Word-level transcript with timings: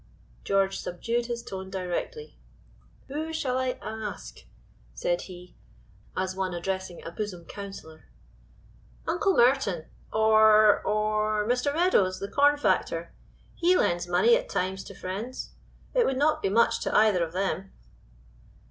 George 0.43 0.79
subdued 0.79 1.27
his 1.27 1.43
tone 1.43 1.69
directly. 1.69 2.35
"Who 3.07 3.31
shall 3.31 3.59
I 3.59 3.77
ask?" 3.83 4.39
said 4.95 5.21
he, 5.29 5.55
as 6.17 6.35
one 6.35 6.55
addressing 6.55 7.05
a 7.05 7.11
bosom 7.11 7.45
counselor. 7.45 8.05
"Uncle 9.07 9.37
Merton, 9.37 9.85
or 10.11 10.81
or 10.81 11.47
Mr. 11.47 11.71
Meadows 11.71 12.17
the 12.19 12.27
corn 12.31 12.57
factor; 12.57 13.13
he 13.53 13.77
lends 13.77 14.07
money 14.07 14.35
at 14.35 14.49
times 14.49 14.83
to 14.85 14.95
friends. 14.95 15.51
It 15.93 16.07
would 16.07 16.17
not 16.17 16.41
be 16.41 16.49
much 16.49 16.79
to 16.81 16.95
either 16.97 17.23
of 17.23 17.33
them." 17.33 17.71